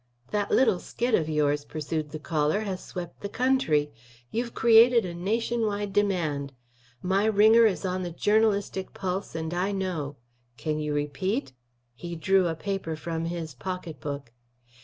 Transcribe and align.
"That 0.31 0.49
little 0.49 0.79
skit 0.79 1.13
of 1.13 1.29
yours," 1.29 1.63
pursued 1.63 2.09
the 2.09 2.17
caller, 2.17 2.61
"has 2.61 2.83
swept 2.83 3.21
the 3.21 3.29
country. 3.29 3.91
You 4.31 4.43
have 4.43 4.55
created 4.55 5.05
a 5.05 5.13
nation 5.13 5.61
wide 5.61 5.93
demand. 5.93 6.53
My 7.03 7.25
ringer 7.25 7.67
is 7.67 7.85
on 7.85 8.01
the 8.01 8.09
journalistic 8.09 8.95
pulse, 8.95 9.35
and 9.35 9.53
I 9.53 9.71
know. 9.71 10.15
Can 10.57 10.79
you 10.79 10.95
repeat?" 10.95 11.53
He 11.93 12.15
drew 12.15 12.47
a 12.47 12.55
paper 12.55 12.95
from 12.95 13.25
his 13.25 13.53
pocketbook. 13.53 14.31